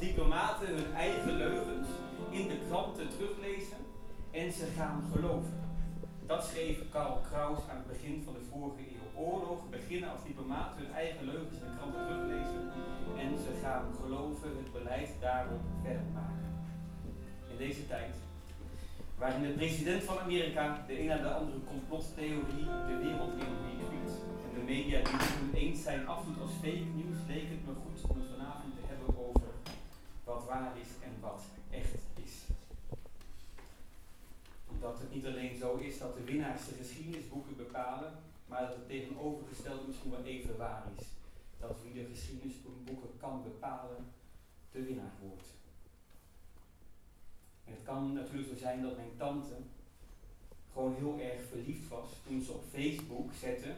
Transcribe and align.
diplomaten 0.00 0.66
hun 0.66 0.94
eigen 0.94 1.36
leugens 1.36 1.88
in 2.30 2.48
de 2.48 2.58
kranten 2.68 3.08
teruglezen 3.08 3.80
en 4.30 4.52
ze 4.52 4.66
gaan 4.76 5.02
geloven. 5.12 5.58
Dat 6.26 6.44
schreef 6.44 6.78
Karl 6.90 7.20
Kraus 7.30 7.58
aan 7.70 7.76
het 7.76 7.86
begin 7.86 8.22
van 8.24 8.32
de 8.32 8.44
vorige 8.50 8.80
eeuw. 8.80 9.22
Oorlog 9.24 9.60
beginnen 9.70 10.10
als 10.10 10.24
diplomaten 10.26 10.78
hun 10.82 10.94
eigen 10.94 11.24
leugens 11.24 11.58
in 11.58 11.64
de 11.66 11.76
kranten 11.76 12.06
teruglezen 12.06 12.62
en 13.24 13.30
ze 13.44 13.52
gaan 13.62 13.86
geloven, 14.00 14.48
het 14.56 14.72
beleid 14.72 15.10
daarop 15.20 15.60
verder 15.82 16.08
maken. 16.14 16.48
In 17.50 17.56
deze 17.56 17.86
tijd, 17.86 18.14
waarin 19.18 19.42
de 19.42 19.48
president 19.48 20.02
van 20.02 20.18
Amerika 20.18 20.84
de 20.86 21.00
een 21.00 21.06
na 21.06 21.16
de 21.16 21.32
andere 21.40 21.60
complottheorie 21.72 22.66
de 22.88 22.96
wereld 23.02 23.32
in 23.32 23.52
viert 23.64 24.12
en 24.44 24.52
de 24.54 24.64
media 24.72 24.98
die 25.02 25.18
het 25.20 25.54
eens 25.54 25.82
zijn 25.82 26.06
afdoet 26.06 26.40
als 26.40 26.50
fake 26.62 26.90
news, 26.98 27.18
leek 27.28 27.48
het 27.48 27.66
me 27.66 27.72
goed 27.82 28.10
om 28.10 28.16
het 28.20 28.29
wat 30.30 30.44
waar 30.44 30.78
is 30.78 30.88
en 31.00 31.20
wat 31.20 31.42
echt 31.70 31.92
is. 32.24 32.34
Omdat 34.66 34.98
het 34.98 35.14
niet 35.14 35.26
alleen 35.26 35.56
zo 35.56 35.76
is 35.76 35.98
dat 35.98 36.16
de 36.16 36.24
winnaars 36.24 36.66
de 36.66 36.74
geschiedenisboeken 36.74 37.56
bepalen, 37.56 38.12
maar 38.46 38.60
dat 38.60 38.74
het 38.74 38.88
tegenovergestelde 38.88 39.86
misschien 39.86 40.10
wel 40.10 40.24
even 40.24 40.56
waar 40.56 40.84
is. 40.98 41.06
Dat 41.58 41.76
wie 41.82 41.92
de 41.92 42.08
geschiedenisboeken 42.14 43.16
kan 43.16 43.42
bepalen, 43.42 44.12
de 44.72 44.82
winnaar 44.82 45.14
wordt. 45.20 45.48
En 47.64 47.72
het 47.72 47.82
kan 47.82 48.12
natuurlijk 48.12 48.48
zo 48.48 48.56
zijn 48.56 48.82
dat 48.82 48.96
mijn 48.96 49.16
tante 49.16 49.54
gewoon 50.72 50.94
heel 50.94 51.18
erg 51.18 51.42
verliefd 51.48 51.88
was 51.88 52.08
toen 52.26 52.42
ze 52.42 52.52
op 52.52 52.64
Facebook 52.72 53.32
zette 53.32 53.74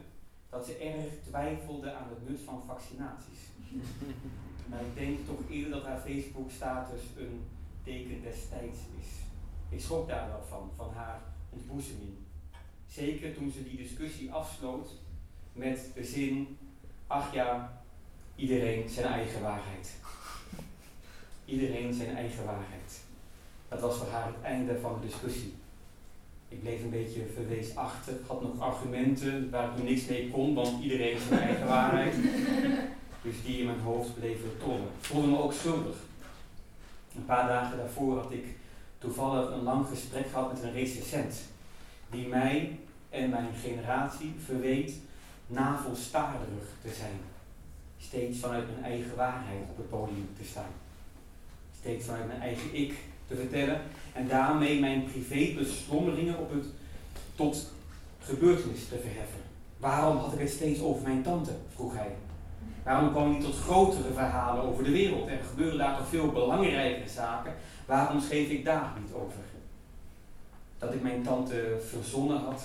dat 0.48 0.67
ze 0.67 0.77
erg 0.77 1.12
twijfelde 1.28 1.92
aan 1.92 2.08
het 2.08 2.28
nut 2.28 2.41
van 2.41 2.62
vaccinaties. 2.67 3.41
maar 4.66 4.80
ik 4.80 4.94
denk 4.94 5.27
toch 5.27 5.50
eerder 5.50 5.70
dat 5.70 5.84
haar 5.84 6.00
Facebook-status 6.00 7.00
een 7.16 7.41
teken 7.84 8.22
destijds 8.22 8.78
is. 9.00 9.06
Ik 9.68 9.80
schrok 9.80 10.08
daar 10.08 10.28
wel 10.28 10.44
van, 10.48 10.70
van 10.77 10.91
haar 10.94 11.20
ontboezeming. 11.50 12.14
Zeker 12.86 13.34
toen 13.34 13.50
ze 13.50 13.62
die 13.62 13.77
discussie 13.77 14.33
afsloot 14.33 14.88
met 15.52 15.90
de 15.94 16.05
zin, 16.05 16.58
ach 17.06 17.34
ja, 17.34 17.83
iedereen 18.36 18.88
zijn 18.88 19.06
eigen 19.06 19.42
waarheid. 19.42 19.90
Iedereen 21.44 21.94
zijn 21.94 22.16
eigen 22.16 22.44
waarheid. 22.44 23.00
Dat 23.68 23.80
was 23.80 23.96
voor 23.96 24.08
haar 24.08 24.27
het 24.27 24.42
einde 24.42 24.80
van 24.80 25.00
de 25.00 25.06
discussie. 25.06 25.55
Ik 26.48 26.60
bleef 26.60 26.83
een 26.83 26.90
beetje 26.90 27.27
verweesachtig, 27.34 28.14
had 28.27 28.42
nog 28.42 28.60
argumenten 28.60 29.50
waar 29.50 29.78
ik 29.78 29.84
niks 29.84 30.06
mee 30.06 30.30
kon, 30.30 30.55
want 30.55 30.83
iedereen 30.83 31.18
zijn 31.18 31.40
eigen 31.40 31.66
waarheid. 31.66 32.14
Dus 33.23 33.34
die 33.45 33.59
in 33.59 33.67
mijn 33.67 33.81
hoofd 33.81 34.19
bleven 34.19 34.59
tollen. 34.59 34.89
Voelde 35.01 35.27
me 35.27 35.39
ook 35.39 35.53
schuldig. 35.53 35.97
Een 37.17 37.25
paar 37.25 37.48
dagen 37.48 37.77
daarvoor 37.77 38.19
had 38.19 38.33
ik 38.33 38.45
toevallig 38.98 39.51
een 39.51 39.62
lang 39.62 39.87
gesprek 39.87 40.27
gehad 40.31 40.53
met 40.53 40.62
een 40.62 40.73
recensent. 40.73 41.34
Die 42.11 42.27
mij 42.27 42.79
en 43.11 43.31
mijn 43.31 43.48
generatie 43.62 44.34
verweet 44.45 44.92
navelstarig 45.47 46.41
te 46.83 46.91
zijn. 46.91 47.20
Steeds 47.98 48.39
vanuit 48.39 48.67
mijn 48.73 48.84
eigen 48.84 49.17
waarheid 49.17 49.61
op 49.70 49.77
het 49.77 49.89
podium 49.89 50.29
te 50.39 50.45
staan. 50.45 50.70
Steeds 51.81 52.05
vanuit 52.05 52.27
mijn 52.27 52.41
eigen 52.41 52.75
ik 52.75 52.95
te 53.27 53.36
vertellen 53.36 53.81
en 54.12 54.29
daarmee 54.29 54.81
mijn 54.81 55.05
privébeslommeringen 55.05 56.39
op 56.39 56.53
het 56.53 56.67
tot 57.34 57.70
gebeurtenis 58.20 58.89
te 58.89 58.98
verheffen. 58.98 59.41
Waarom 59.79 60.17
had 60.17 60.33
ik 60.33 60.39
het 60.39 60.51
steeds 60.51 60.81
over 60.81 61.03
mijn 61.03 61.23
tante? 61.23 61.53
vroeg 61.75 61.95
hij. 61.95 62.14
Waarom 62.85 63.11
kwam 63.11 63.31
niet 63.31 63.45
tot 63.45 63.59
grotere 63.59 64.13
verhalen 64.13 64.63
over 64.63 64.85
de 64.85 64.91
wereld? 64.91 65.29
Er 65.29 65.45
gebeuren 65.45 65.79
daar 65.79 65.97
toch 65.97 66.09
veel 66.09 66.33
belangrijkere 66.33 67.09
zaken. 67.09 67.55
Waarom 67.87 68.20
schreef 68.20 68.48
ik 68.48 68.65
daar 68.65 68.93
niet 69.01 69.13
over? 69.13 69.41
Dat 70.79 70.95
ik 70.95 71.03
mijn 71.03 71.23
tante 71.23 71.81
verzonnen 71.89 72.39
had, 72.39 72.65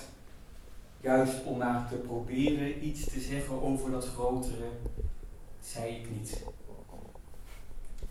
juist 1.00 1.44
om 1.44 1.58
maar 1.58 1.88
te 1.88 1.94
proberen 1.94 2.86
iets 2.86 3.04
te 3.04 3.20
zeggen 3.20 3.62
over 3.62 3.90
dat 3.90 4.06
grotere, 4.06 4.68
zei 5.60 5.94
ik 5.94 6.10
niet. 6.10 6.42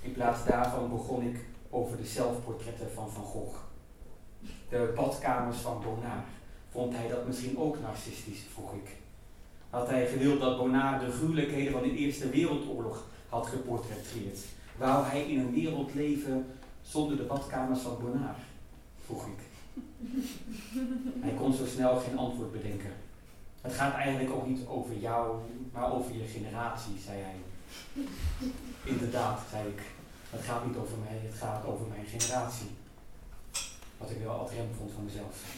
In 0.02 0.12
plaats 0.12 0.46
daarvan 0.46 0.90
begon 0.90 1.22
ik 1.22 1.46
over 1.70 1.98
de 1.98 2.06
zelfportretten 2.06 2.92
van 2.94 3.10
Van 3.10 3.24
Gogh. 3.24 3.58
De 4.70 4.94
badkamers 4.96 5.58
van 5.58 5.82
Bonnard. 5.82 6.28
Vond 6.70 6.96
hij 6.96 7.08
dat 7.08 7.28
misschien 7.28 7.60
ook 7.60 7.80
narcistisch, 7.82 8.46
vroeg 8.54 8.74
ik. 8.74 9.07
Had 9.70 9.90
hij 9.90 10.08
gewild 10.08 10.40
dat 10.40 10.58
Bonnard 10.58 11.02
de 11.02 11.12
gruwelijkheden 11.12 11.72
van 11.72 11.82
de 11.82 11.96
Eerste 11.96 12.30
Wereldoorlog 12.30 13.06
had 13.30 13.48
geportretteerd? 13.48 14.40
Wou 14.78 15.06
hij 15.06 15.22
in 15.22 15.40
een 15.40 15.54
wereld 15.54 15.94
leven 15.94 16.46
zonder 16.82 17.18
de 17.18 17.24
badkamers 17.24 17.80
van 17.80 17.98
Bonnard? 18.02 18.38
vroeg 19.06 19.26
ik. 19.26 19.40
Hij 21.26 21.34
kon 21.34 21.54
zo 21.54 21.66
snel 21.66 21.98
geen 21.98 22.18
antwoord 22.18 22.52
bedenken. 22.52 22.92
Het 23.62 23.74
gaat 23.74 23.94
eigenlijk 23.94 24.36
ook 24.36 24.48
niet 24.48 24.68
over 24.68 24.98
jou, 24.98 25.38
maar 25.74 25.94
over 25.94 26.16
je 26.16 26.24
generatie, 26.24 26.94
zei 27.06 27.22
hij. 27.22 27.36
Inderdaad, 28.84 29.40
zei 29.52 29.68
ik. 29.68 29.82
Het 30.30 30.42
gaat 30.42 30.66
niet 30.66 30.78
over 30.78 30.98
mij, 30.98 31.20
het 31.24 31.38
gaat 31.38 31.66
over 31.66 31.88
mijn 31.88 32.06
generatie. 32.06 32.68
Wat 33.98 34.10
ik 34.10 34.18
wel 34.24 34.50
rem 34.56 34.68
vond 34.78 34.92
van 34.92 35.04
mezelf. 35.04 35.56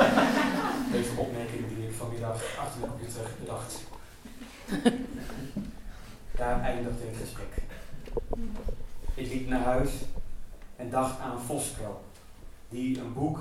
Deze 0.92 1.10
opmerking 1.16 1.68
die 1.68 1.86
ik 1.86 1.94
vanmiddag 1.94 2.56
achter 2.58 2.80
de 2.80 2.86
computer 2.86 3.30
bedacht. 3.40 3.80
Daar 6.36 6.60
eindigde 6.60 7.04
het 7.06 7.16
gesprek. 7.20 7.62
Ik 9.14 9.32
liep 9.32 9.48
naar 9.48 9.64
huis 9.64 9.90
en 10.76 10.90
dacht 10.90 11.20
aan 11.20 11.40
Voskel, 11.40 12.04
die 12.68 13.00
een 13.00 13.12
boek 13.12 13.38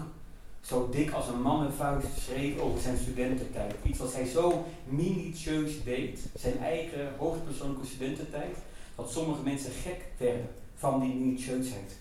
zo 0.62 0.90
dik 0.92 1.12
als 1.12 1.28
een 1.28 1.42
mannenvuist 1.42 2.08
schreef 2.18 2.60
over 2.60 2.82
zijn 2.82 2.98
studententijd. 2.98 3.74
Iets 3.84 4.00
wat 4.00 4.14
hij 4.14 4.26
zo 4.26 4.66
minutieus 4.86 5.84
deed, 5.84 6.20
zijn 6.36 6.60
eigen 6.60 7.14
hoogpersoonlijke 7.18 7.86
studententijd, 7.86 8.58
dat 8.96 9.12
sommige 9.12 9.44
mensen 9.44 9.72
gek 9.72 10.06
werden 10.18 10.50
van 10.76 11.00
die 11.00 11.14
minutieusheid. 11.14 11.98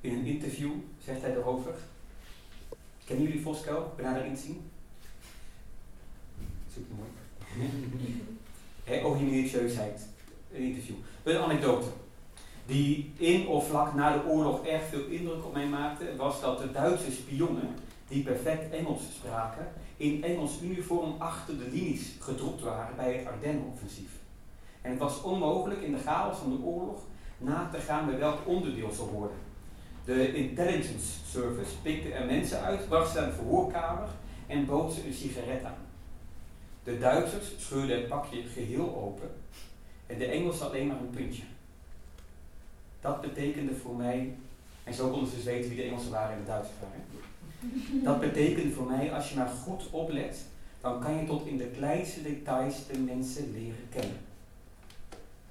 In 0.00 0.14
een 0.14 0.24
interview 0.24 0.70
zegt 1.04 1.20
hij 1.20 1.36
erover. 1.36 1.74
Kennen 3.04 3.26
jullie 3.26 3.42
Voskel? 3.42 3.92
Benader 3.96 4.24
inzien? 4.24 4.70
Super 6.72 6.94
mooi. 6.96 7.10
over 9.04 9.18
die 9.18 9.30
minutieusheid. 9.30 10.06
Een 10.52 10.62
interview. 10.62 10.94
Een 11.22 11.38
anekdote. 11.38 11.86
Die 12.66 13.12
in 13.16 13.46
of 13.46 13.68
vlak 13.68 13.94
na 13.94 14.12
de 14.12 14.28
oorlog 14.28 14.66
erg 14.66 14.82
veel 14.82 15.06
indruk 15.06 15.44
op 15.44 15.52
mij 15.52 15.66
maakte, 15.66 16.16
was 16.16 16.40
dat 16.40 16.58
de 16.58 16.70
Duitse 16.70 17.12
spionnen, 17.12 17.68
die 18.08 18.22
perfect 18.22 18.72
Engels 18.72 19.02
spraken, 19.14 19.72
in 19.96 20.24
Engels 20.24 20.60
uniform 20.62 21.14
achter 21.18 21.58
de 21.58 21.68
linies 21.70 22.16
gedropt 22.20 22.60
waren 22.60 22.96
bij 22.96 23.14
het 23.14 23.26
Ardennenoffensief. 23.26 24.10
En 24.80 24.90
het 24.90 24.98
was 24.98 25.22
onmogelijk 25.22 25.82
in 25.82 25.92
de 25.92 25.98
chaos 25.98 26.36
van 26.36 26.50
de 26.50 26.62
oorlog 26.62 27.00
na 27.42 27.68
te 27.72 27.78
gaan 27.78 28.06
bij 28.06 28.18
welk 28.18 28.38
onderdeel 28.46 28.90
ze 28.90 29.02
hoorden. 29.02 29.36
De 30.04 30.34
intelligence 30.34 31.24
service 31.30 31.76
pikte 31.82 32.12
er 32.12 32.26
mensen 32.26 32.60
uit, 32.60 32.88
bracht 32.88 33.12
ze 33.12 33.20
naar 33.20 33.28
de 33.28 33.34
verhoorkamer 33.34 34.08
en 34.46 34.66
bood 34.66 34.92
ze 34.92 35.06
een 35.06 35.12
sigaret 35.12 35.64
aan. 35.64 35.74
De 36.84 36.98
Duitsers 36.98 37.46
scheurden 37.58 37.96
het 37.96 38.08
pakje 38.08 38.42
geheel 38.42 38.96
open 38.96 39.30
en 40.06 40.18
de 40.18 40.24
Engelsen 40.24 40.66
alleen 40.66 40.86
maar 40.86 41.00
een 41.00 41.10
puntje. 41.10 41.42
Dat 43.00 43.20
betekende 43.20 43.74
voor 43.74 43.96
mij, 43.96 44.34
en 44.84 44.94
zo 44.94 45.10
konden 45.10 45.28
ze 45.28 45.34
dus 45.34 45.44
weten 45.44 45.68
wie 45.68 45.78
de 45.78 45.84
Engelsen 45.84 46.10
waren 46.10 46.32
en 46.36 46.40
de 46.40 46.46
Duitsers 46.46 46.78
waren. 46.80 47.00
Dat 48.04 48.20
betekende 48.20 48.74
voor 48.74 48.86
mij, 48.86 49.12
als 49.12 49.30
je 49.30 49.36
maar 49.36 49.48
goed 49.48 49.90
oplet, 49.90 50.44
dan 50.80 51.00
kan 51.00 51.14
je 51.14 51.26
tot 51.26 51.46
in 51.46 51.56
de 51.56 51.66
kleinste 51.66 52.22
details 52.22 52.86
de 52.86 52.98
mensen 52.98 53.52
leren 53.52 53.88
kennen 53.90 54.30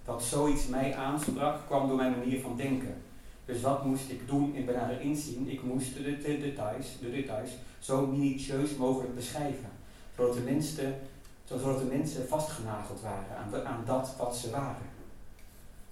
dat 0.06 0.24
zoiets 0.24 0.68
mij 0.68 0.95
aansprak, 0.95 1.57
kwam 1.68 1.88
door 1.88 1.98
mijn 1.98 2.18
manier 2.18 2.42
van 2.42 2.57
denken. 2.57 3.01
Dus 3.45 3.62
wat 3.62 3.86
moest 3.86 4.09
ik 4.09 4.27
doen 4.27 4.56
in 4.56 4.65
benader 4.65 5.01
inzien? 5.01 5.50
Ik 5.50 5.63
moest 5.63 5.94
de, 5.94 6.18
de, 6.18 6.39
details, 6.39 6.88
de 7.01 7.12
details 7.12 7.50
zo 7.80 8.06
minutieus 8.06 8.75
mogelijk 8.75 9.15
beschrijven. 9.15 9.69
Zodat 10.15 10.33
de 10.33 10.42
mensen, 10.42 10.95
zodat 11.44 11.80
de 11.80 11.86
mensen 11.86 12.27
vastgenageld 12.27 13.01
waren 13.01 13.38
aan, 13.38 13.65
aan 13.65 13.83
dat 13.86 14.15
wat 14.18 14.36
ze 14.36 14.50
waren. 14.50 14.89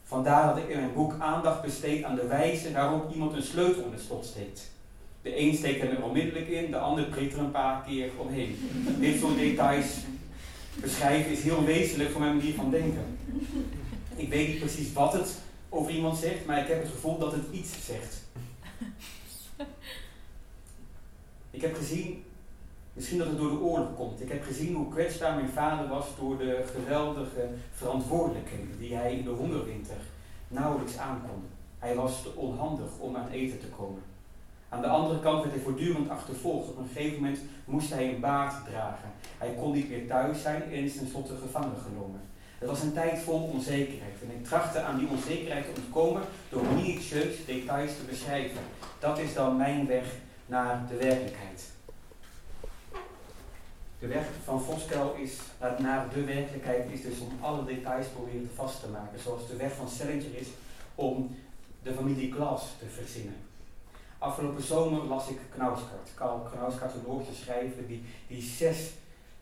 Vandaar 0.03 0.47
dat 0.47 0.57
ik 0.57 0.69
in 0.69 0.77
mijn 0.77 0.93
boek 0.93 1.13
aandacht 1.19 1.61
besteed 1.61 2.03
aan 2.03 2.15
de 2.15 2.27
wijze 2.27 2.71
waarop 2.71 3.13
iemand 3.13 3.33
een 3.33 3.43
sleutel 3.43 3.83
in 3.83 3.91
het 3.91 4.01
slot 4.01 4.25
steekt. 4.25 4.71
De 5.21 5.39
een 5.39 5.55
steekt 5.55 5.81
hem 5.81 5.89
er 5.89 6.03
onmiddellijk 6.03 6.47
in, 6.47 6.71
de 6.71 6.77
ander 6.77 7.05
prikt 7.05 7.33
er 7.33 7.39
een 7.39 7.51
paar 7.51 7.83
keer 7.83 8.11
omheen. 8.17 8.57
Dit 8.99 9.19
soort 9.19 9.37
details 9.37 9.97
beschrijven 10.81 11.31
is 11.31 11.43
heel 11.43 11.63
wezenlijk 11.63 12.09
voor 12.09 12.21
mijn 12.21 12.37
manier 12.37 12.53
van 12.53 12.71
denken. 12.71 13.17
Ik 14.19 14.29
weet 14.29 14.47
niet 14.47 14.59
precies 14.59 14.93
wat 14.93 15.13
het 15.13 15.37
over 15.69 15.91
iemand 15.91 16.17
zegt, 16.17 16.45
maar 16.45 16.59
ik 16.59 16.67
heb 16.67 16.81
het 16.81 16.91
gevoel 16.91 17.17
dat 17.17 17.31
het 17.31 17.43
iets 17.51 17.85
zegt. 17.85 18.23
Ik 21.51 21.61
heb 21.61 21.75
gezien 21.75 22.23
Misschien 22.99 23.19
dat 23.19 23.27
het 23.27 23.37
door 23.37 23.49
de 23.49 23.59
oorlog 23.59 23.95
komt. 23.95 24.21
Ik 24.21 24.29
heb 24.29 24.43
gezien 24.43 24.75
hoe 24.75 24.89
kwetsbaar 24.89 25.35
mijn 25.35 25.49
vader 25.49 25.87
was 25.87 26.05
door 26.19 26.37
de 26.37 26.65
geweldige 26.75 27.49
verantwoordelijkheden 27.73 28.79
die 28.79 28.95
hij 28.95 29.13
in 29.13 29.23
de 29.23 29.29
hongerwinter 29.29 29.97
nauwelijks 30.47 30.97
aankon. 30.97 31.43
Hij 31.79 31.95
was 31.95 32.21
te 32.21 32.35
onhandig 32.35 32.97
om 32.99 33.15
aan 33.15 33.29
eten 33.29 33.59
te 33.59 33.67
komen. 33.67 34.01
Aan 34.69 34.81
de 34.81 34.87
andere 34.87 35.19
kant 35.19 35.41
werd 35.41 35.53
hij 35.53 35.63
voortdurend 35.63 36.09
achtervolgd. 36.09 36.69
Op 36.69 36.77
een 36.77 36.87
gegeven 36.93 37.15
moment 37.15 37.39
moest 37.65 37.89
hij 37.89 38.13
een 38.13 38.19
baard 38.19 38.65
dragen. 38.65 39.09
Hij 39.37 39.53
kon 39.59 39.71
niet 39.71 39.89
meer 39.89 40.07
thuis 40.07 40.41
zijn 40.41 40.61
en 40.61 40.83
is 40.83 40.97
tenslotte 40.97 41.35
gevangen 41.35 41.77
genomen. 41.87 42.21
Het 42.59 42.69
was 42.69 42.81
een 42.81 42.93
tijd 42.93 43.19
vol 43.19 43.41
onzekerheid 43.41 44.21
en 44.21 44.31
ik 44.31 44.45
trachtte 44.45 44.81
aan 44.81 44.97
die 44.97 45.07
onzekerheid 45.07 45.65
te 45.65 45.81
ontkomen 45.81 46.21
door 46.49 46.63
minutieus 46.63 47.45
details 47.45 47.91
te 47.97 48.03
beschrijven. 48.03 48.61
Dat 48.99 49.19
is 49.19 49.33
dan 49.33 49.57
mijn 49.57 49.87
weg 49.87 50.05
naar 50.45 50.87
de 50.87 50.95
werkelijkheid. 50.95 51.63
De 53.99 54.07
weg 54.07 54.25
van 54.43 54.61
Voskel 54.61 55.13
is, 55.13 55.37
naar 55.77 56.09
de 56.13 56.23
werkelijkheid 56.23 56.91
is 56.91 57.01
dus 57.01 57.19
om 57.19 57.37
alle 57.41 57.65
details 57.65 58.07
proberen 58.07 58.49
vast 58.55 58.79
te 58.79 58.87
maken. 58.87 59.19
Zoals 59.19 59.47
de 59.47 59.55
weg 59.55 59.73
van 59.73 59.89
Salinger 59.89 60.37
is 60.37 60.47
om 60.95 61.35
de 61.83 61.93
familie 61.93 62.33
Glas 62.33 62.67
te 62.79 62.85
verzinnen. 62.85 63.35
Afgelopen 64.17 64.63
zomer 64.63 65.03
las 65.03 65.29
ik 65.29 65.39
Knauskart. 65.49 66.09
Karl 66.13 66.39
Knauskart, 66.39 66.93
een 66.93 67.01
Noorse 67.07 67.35
schrijver, 67.35 67.87
die, 67.87 68.03
die 68.27 68.41
zes 68.41 68.89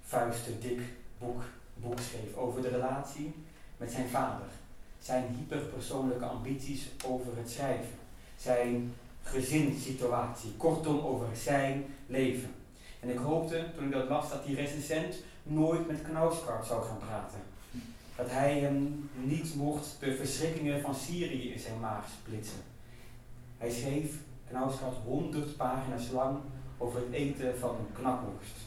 vuisten 0.02 0.60
dik 0.60 0.82
boek, 1.18 1.42
boek 1.82 2.00
schreef 2.00 2.36
over 2.36 2.62
de 2.62 2.70
relatie 2.70 3.34
met 3.78 3.92
zijn 3.92 4.10
vader. 4.10 4.48
Zijn 5.02 5.26
hyperpersoonlijke 5.38 6.26
ambities 6.26 6.90
over 7.06 7.38
het 7.38 7.50
schrijven. 7.50 7.96
Zijn 8.38 8.94
gezinssituatie. 9.24 10.54
Kortom, 10.58 11.00
over 11.00 11.28
zijn 11.36 11.86
leven. 12.08 12.50
En 13.00 13.10
ik 13.10 13.18
hoopte, 13.18 13.66
toen 13.76 13.86
ik 13.86 13.92
dat 13.92 14.10
las, 14.10 14.30
dat 14.30 14.46
die 14.46 14.56
recensent 14.56 15.16
nooit 15.44 15.88
met 15.88 16.02
Knauskart 16.02 16.66
zou 16.66 16.84
gaan 16.84 16.98
praten. 16.98 17.40
Dat 18.16 18.30
hij 18.30 18.60
hem 18.60 19.10
niet 19.24 19.56
mocht 19.56 19.98
de 20.00 20.16
verschrikkingen 20.16 20.82
van 20.82 20.96
Syrië 20.96 21.52
in 21.52 21.60
zijn 21.60 21.80
maag 21.80 22.06
splitsen. 22.22 22.60
Hij 23.58 23.72
schreef, 23.72 24.16
Knauskart, 24.50 24.96
honderd 25.06 25.58
pagina's 25.58 26.12
lang 26.12 26.38
over 26.78 27.00
het 27.00 27.12
eten 27.12 27.60
van 27.60 27.76
een. 27.96 28.67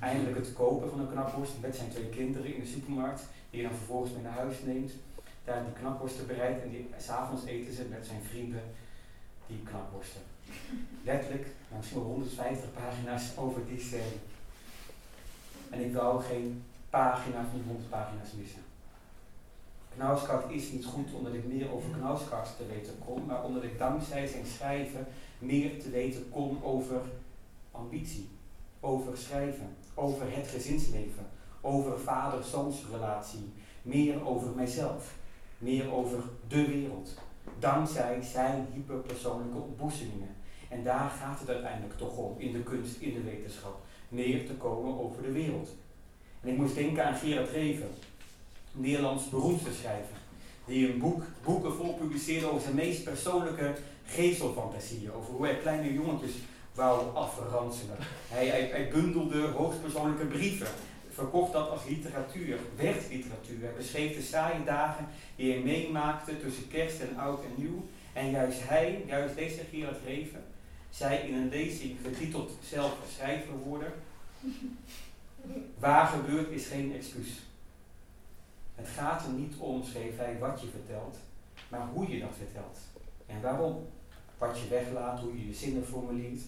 Eindelijk 0.00 0.36
het 0.36 0.52
kopen 0.52 0.90
van 0.90 1.00
een 1.00 1.10
knakworst 1.10 1.52
met 1.60 1.76
zijn 1.76 1.90
twee 1.90 2.08
kinderen 2.08 2.54
in 2.54 2.60
de 2.60 2.66
supermarkt, 2.66 3.22
die 3.50 3.60
je 3.60 3.68
dan 3.68 3.76
vervolgens 3.76 4.12
mee 4.12 4.22
naar 4.22 4.32
huis 4.32 4.56
neemt. 4.64 4.92
Daar 5.44 5.64
die 5.64 5.72
knakworsten 5.72 6.26
bereidt 6.26 6.62
en 6.62 6.70
die, 6.70 6.90
s'avonds 6.98 7.44
eten 7.44 7.74
ze 7.74 7.84
met 7.84 8.06
zijn 8.06 8.22
vrienden 8.22 8.62
die 9.46 9.62
knakworsten. 9.64 10.20
Letterlijk, 11.04 11.46
misschien 11.76 11.98
wel 11.98 12.08
150 12.08 12.72
pagina's 12.72 13.36
over 13.36 13.66
die 13.66 13.80
scène. 13.80 14.16
En 15.70 15.80
ik 15.80 15.94
wou 15.94 16.22
geen 16.22 16.62
pagina 16.90 17.44
van 17.50 17.58
die 17.58 17.66
100 17.66 17.90
pagina's 17.90 18.32
missen. 18.38 18.62
Knauskart 19.94 20.50
is 20.50 20.70
niet 20.70 20.84
goed 20.84 21.12
omdat 21.12 21.34
ik 21.34 21.44
meer 21.46 21.72
over 21.72 21.90
Knauskart 21.90 22.56
te 22.56 22.66
weten 22.66 22.94
kom, 23.04 23.24
maar 23.26 23.44
omdat 23.44 23.62
ik 23.62 23.78
dankzij 23.78 24.26
zijn 24.26 24.46
schrijven 24.46 25.06
meer 25.38 25.82
te 25.82 25.90
weten 25.90 26.30
kom 26.30 26.58
over 26.62 27.00
ambitie, 27.70 28.28
over 28.80 29.16
schrijven, 29.16 29.76
over 29.94 30.26
het 30.28 30.48
gezinsleven, 30.48 31.26
over 31.60 31.98
vader-zoons 31.98 32.76
relatie, 32.92 33.52
meer 33.82 34.26
over 34.26 34.48
mijzelf, 34.54 35.14
meer 35.58 35.92
over 35.92 36.22
de 36.48 36.66
wereld, 36.66 37.14
dankzij 37.58 38.22
zijn 38.22 38.66
hyperpersoonlijke 38.72 39.58
ontboezemingen. 39.58 40.36
En 40.68 40.84
daar 40.84 41.10
gaat 41.10 41.40
het 41.40 41.48
uiteindelijk 41.48 41.98
toch 41.98 42.16
om, 42.16 42.34
in 42.38 42.52
de 42.52 42.62
kunst, 42.62 43.00
in 43.00 43.14
de 43.14 43.22
wetenschap, 43.22 43.80
meer 44.08 44.46
te 44.46 44.52
komen 44.52 44.98
over 45.00 45.22
de 45.22 45.32
wereld. 45.32 45.68
En 46.40 46.48
ik 46.48 46.56
moest 46.56 46.74
denken 46.74 47.06
aan 47.06 47.14
Gerard 47.14 47.50
Reven, 47.50 47.90
Nederlands 48.72 49.28
beroemdste 49.28 49.72
schrijver, 49.72 50.16
die 50.66 50.92
een 50.92 50.98
boek, 50.98 51.22
boeken 51.44 51.74
vol 51.74 51.94
publiceerde 51.94 52.46
over 52.46 52.62
zijn 52.62 52.74
meest 52.74 53.04
persoonlijke 53.04 53.74
geestelfantasieën, 54.04 55.12
over 55.12 55.32
hoe 55.32 55.44
hij 55.44 55.56
kleine 55.56 55.92
jongetjes 55.92 56.32
wou 56.74 57.14
afranselen. 57.14 57.96
Hij, 58.28 58.88
bundelde 58.92 59.46
hoogstpersoonlijke 59.46 60.26
brieven, 60.26 60.68
verkocht 61.10 61.52
dat 61.52 61.70
als 61.70 61.84
literatuur, 61.88 62.58
werd 62.76 63.08
literatuur. 63.10 63.60
Hij 63.60 63.74
beschreef 63.76 64.16
de 64.16 64.22
saaie 64.22 64.64
dagen 64.64 65.06
die 65.36 65.52
hij 65.52 65.62
meemaakte 65.62 66.40
tussen 66.40 66.68
kerst 66.68 67.00
en 67.00 67.16
oud 67.18 67.44
en 67.44 67.62
nieuw. 67.62 67.84
En 68.12 68.30
juist 68.30 68.68
hij, 68.68 69.04
juist 69.06 69.34
deze 69.34 69.60
Gerard 69.70 69.98
Reven, 70.06 70.44
zei 70.90 71.28
in 71.28 71.34
een 71.34 71.48
lezing 71.48 71.96
getiteld 72.02 72.50
Zelf 72.68 72.96
schrijver 73.16 73.56
worden, 73.56 73.92
waar 75.78 76.06
gebeurt 76.06 76.50
is 76.50 76.66
geen 76.66 76.94
excuus. 76.94 77.28
Het 78.74 78.88
gaat 78.88 79.24
er 79.24 79.32
niet 79.32 79.54
om, 79.58 79.84
schreef 79.84 80.16
hij, 80.16 80.38
wat 80.38 80.60
je 80.60 80.66
vertelt, 80.66 81.16
maar 81.68 81.86
hoe 81.92 82.10
je 82.10 82.20
dat 82.20 82.32
vertelt. 82.38 82.78
En 83.26 83.40
waarom. 83.40 83.86
Wat 84.38 84.58
je 84.58 84.68
weglaat, 84.68 85.20
hoe 85.20 85.38
je 85.38 85.46
je 85.46 85.54
zinnen 85.54 85.86
formuleert, 85.86 86.40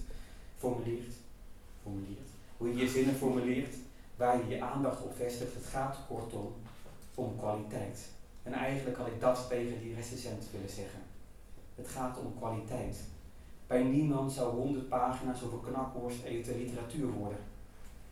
formuleert, 0.67 1.15
formuleert. 1.83 2.31
Hoe 2.57 2.69
je 2.69 2.77
je 2.77 2.89
zinnen 2.89 3.15
formuleert, 3.15 3.75
waar 4.17 4.37
je 4.39 4.49
je 4.49 4.63
aandacht 4.63 5.03
op 5.03 5.17
vestigt. 5.17 5.55
Het 5.55 5.67
gaat 5.67 5.97
kortom 6.09 6.53
om 7.15 7.37
kwaliteit. 7.39 8.09
En 8.43 8.53
eigenlijk 8.53 8.97
had 8.97 9.07
ik 9.07 9.21
dat 9.21 9.47
tegen 9.49 9.81
die 9.81 9.95
recensent 9.95 10.45
willen 10.53 10.71
zeggen. 10.71 11.01
Het 11.75 11.89
gaat 11.89 12.19
om 12.19 12.35
kwaliteit. 12.39 12.97
Bij 13.67 13.83
niemand 13.83 14.33
zou 14.33 14.55
honderd 14.55 14.89
pagina's 14.89 15.43
over 15.43 15.59
knakworst 15.59 16.23
eten 16.23 16.59
literatuur 16.59 17.11
worden. 17.11 17.39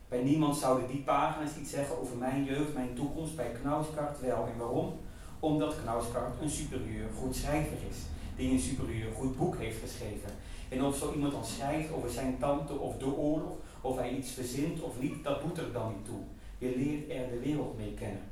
Bij 0.07 0.23
niemand 0.23 0.57
zouden 0.57 0.87
die 0.87 1.01
pagina's 1.01 1.57
iets 1.57 1.71
zeggen 1.71 1.99
over 1.99 2.17
mijn 2.17 2.43
jeugd, 2.43 2.73
mijn 2.73 2.93
toekomst, 2.93 3.35
bij 3.35 3.51
Knauskart 3.61 4.19
wel. 4.19 4.47
En 4.53 4.57
waarom? 4.57 4.93
Omdat 5.39 5.81
Knauskart 5.81 6.41
een 6.41 6.49
superieur 6.49 7.09
goed 7.19 7.35
schrijver 7.35 7.77
is, 7.89 7.97
die 8.35 8.51
een 8.51 8.59
superieur 8.59 9.11
goed 9.13 9.37
boek 9.37 9.57
heeft 9.57 9.81
geschreven. 9.81 10.29
En 10.69 10.83
of 10.83 10.97
zo 10.97 11.13
iemand 11.13 11.31
dan 11.31 11.45
schrijft 11.45 11.91
over 11.91 12.09
zijn 12.09 12.37
tante 12.39 12.79
of 12.79 12.97
de 12.97 13.15
oorlog, 13.15 13.57
of 13.81 13.97
hij 13.97 14.09
iets 14.09 14.31
verzint 14.31 14.81
of 14.81 15.01
niet, 15.01 15.23
dat 15.23 15.41
doet 15.41 15.57
er 15.57 15.71
dan 15.71 15.93
niet 15.95 16.05
toe. 16.05 16.21
Je 16.57 16.77
leert 16.77 17.09
er 17.09 17.29
de 17.29 17.39
wereld 17.39 17.77
mee 17.77 17.93
kennen. 17.93 18.23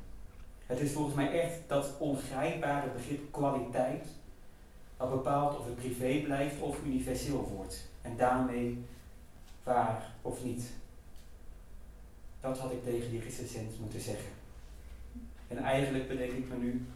Het 0.66 0.80
is 0.80 0.92
volgens 0.92 1.14
mij 1.14 1.40
echt 1.40 1.58
dat 1.66 1.94
ongrijpbare 1.98 2.90
begrip 2.90 3.32
kwaliteit 3.32 4.06
dat 4.96 5.10
bepaalt 5.10 5.58
of 5.58 5.64
het 5.64 5.76
privé 5.76 6.20
blijft 6.24 6.60
of 6.60 6.78
universeel 6.84 7.52
wordt. 7.56 7.88
En 8.02 8.16
daarmee 8.16 8.84
waar 9.62 10.12
of 10.22 10.44
niet. 10.44 10.70
Dat 12.40 12.58
had 12.58 12.72
ik 12.72 12.84
tegen 12.84 13.10
die 13.10 13.20
recensent 13.20 13.80
moeten 13.80 14.00
zeggen. 14.00 14.30
En 15.48 15.58
eigenlijk 15.58 16.08
bedenk 16.08 16.32
ik 16.32 16.48
me 16.48 16.56
nu, 16.56 16.86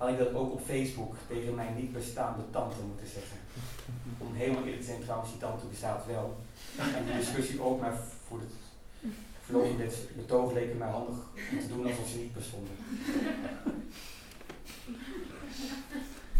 had 0.00 0.08
ik 0.08 0.18
dat 0.18 0.34
ook 0.34 0.52
op 0.52 0.60
Facebook 0.64 1.14
tegen 1.28 1.54
mijn 1.54 1.76
niet 1.76 1.92
bestaande 1.92 2.42
tante 2.50 2.76
moeten 2.88 3.06
zeggen. 3.06 3.36
Om 4.18 4.34
helemaal 4.34 4.62
eerlijk 4.62 4.80
te 4.80 4.86
zijn, 4.86 5.02
trouwens, 5.02 5.30
die 5.30 5.40
tante 5.40 5.66
bestaat 5.66 6.06
wel. 6.06 6.36
En 6.76 7.04
die 7.04 7.16
discussie 7.16 7.62
ook, 7.62 7.80
maar 7.80 7.94
voor 8.26 8.38
het 8.38 8.52
verloop 9.44 9.78
dit 9.78 10.08
betoog 10.16 10.52
leek 10.52 10.68
het 10.68 10.78
mij 10.78 10.88
handig 10.88 11.16
om 11.52 11.60
te 11.60 11.68
doen 11.68 11.86
alsof 11.86 12.08
ze 12.08 12.16
niet 12.16 12.34
bestonden. 12.34 12.72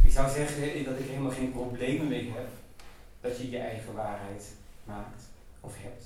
Ik 0.04 0.10
zou 0.10 0.30
zeggen 0.30 0.84
dat 0.84 0.98
ik 0.98 1.06
helemaal 1.06 1.30
geen 1.30 1.52
problemen 1.52 2.08
mee 2.08 2.30
heb 2.30 2.48
dat 3.20 3.38
je 3.38 3.50
je 3.50 3.58
eigen 3.58 3.94
waarheid 3.94 4.52
maakt 4.84 5.22
of 5.60 5.72
hebt. 5.76 6.04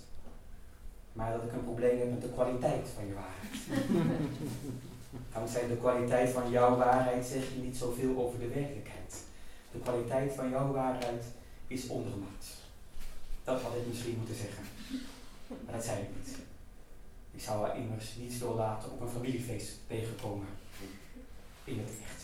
Maar 1.13 1.33
dat 1.33 1.43
ik 1.43 1.53
een 1.53 1.65
probleem 1.65 1.99
heb 1.99 2.11
met 2.11 2.23
de 2.23 2.33
kwaliteit 2.33 2.89
van 2.95 3.07
je 3.07 3.15
waarheid. 3.15 3.55
Dankzij 5.33 5.69
de 5.69 5.77
kwaliteit 5.77 6.31
van 6.31 6.51
jouw 6.51 6.77
waarheid 6.77 7.27
zeg 7.27 7.43
je 7.55 7.61
niet 7.61 7.77
zoveel 7.77 8.17
over 8.17 8.39
de 8.39 8.49
werkelijkheid. 8.49 9.15
De 9.73 9.79
kwaliteit 9.79 10.33
van 10.33 10.51
jouw 10.51 10.73
waarheid 10.73 11.25
is 11.67 11.87
ondermaats. 11.87 12.49
Dat 13.45 13.63
had 13.63 13.75
ik 13.75 13.87
misschien 13.87 14.17
moeten 14.17 14.37
zeggen. 14.37 14.65
Maar 15.65 15.75
dat 15.75 15.85
zei 15.85 16.01
ik 16.01 16.09
niet. 16.17 16.37
Ik 17.31 17.41
zou 17.41 17.67
haar 17.67 17.79
immers 17.79 18.15
niets 18.17 18.39
doorlaten 18.39 18.91
op 18.91 19.01
een 19.01 19.09
familiefeest 19.09 19.73
tegenkomen. 19.87 20.47
In 21.65 21.79
het 21.79 21.91
echt. 22.03 22.23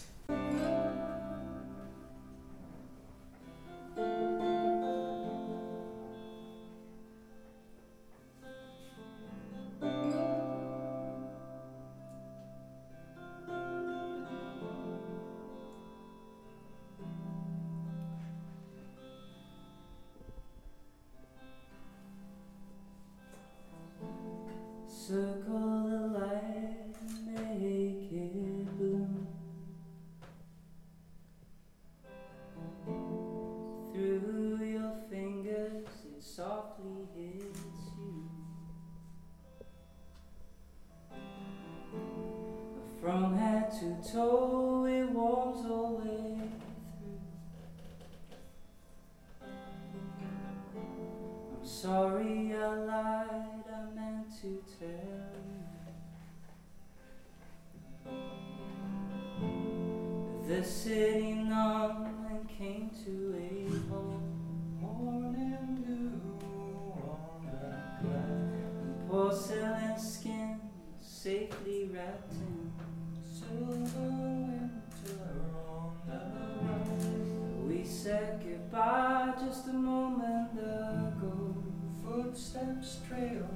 Said 78.02 78.40
goodbye 78.42 79.34
just 79.38 79.68
a 79.68 79.72
moment 79.72 80.52
ago. 80.52 81.54
Footsteps 82.02 82.98
trail 83.06 83.46